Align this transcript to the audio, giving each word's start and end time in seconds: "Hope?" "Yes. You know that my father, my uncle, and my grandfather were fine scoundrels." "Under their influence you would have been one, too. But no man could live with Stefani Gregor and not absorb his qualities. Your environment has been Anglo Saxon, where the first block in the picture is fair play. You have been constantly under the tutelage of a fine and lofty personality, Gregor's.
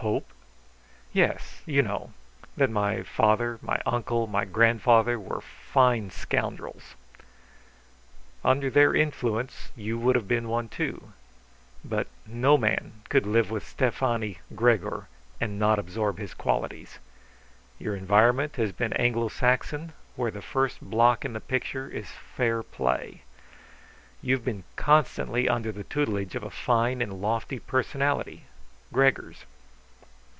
"Hope?" 0.00 0.30
"Yes. 1.12 1.60
You 1.66 1.82
know 1.82 2.12
that 2.56 2.70
my 2.70 3.02
father, 3.02 3.58
my 3.62 3.82
uncle, 3.84 4.22
and 4.22 4.32
my 4.32 4.44
grandfather 4.44 5.18
were 5.18 5.40
fine 5.40 6.12
scoundrels." 6.12 6.94
"Under 8.44 8.70
their 8.70 8.94
influence 8.94 9.72
you 9.74 9.98
would 9.98 10.14
have 10.14 10.28
been 10.28 10.46
one, 10.48 10.68
too. 10.68 11.12
But 11.84 12.06
no 12.24 12.56
man 12.56 13.02
could 13.08 13.26
live 13.26 13.50
with 13.50 13.66
Stefani 13.66 14.38
Gregor 14.54 15.08
and 15.40 15.58
not 15.58 15.80
absorb 15.80 16.18
his 16.18 16.32
qualities. 16.32 17.00
Your 17.80 17.96
environment 17.96 18.54
has 18.54 18.70
been 18.70 18.92
Anglo 18.92 19.26
Saxon, 19.26 19.94
where 20.14 20.30
the 20.30 20.40
first 20.42 20.80
block 20.80 21.24
in 21.24 21.32
the 21.32 21.40
picture 21.40 21.88
is 21.88 22.06
fair 22.36 22.62
play. 22.62 23.22
You 24.22 24.36
have 24.36 24.44
been 24.44 24.62
constantly 24.76 25.48
under 25.48 25.72
the 25.72 25.82
tutelage 25.82 26.36
of 26.36 26.44
a 26.44 26.50
fine 26.50 27.02
and 27.02 27.20
lofty 27.20 27.58
personality, 27.58 28.44
Gregor's. 28.92 29.44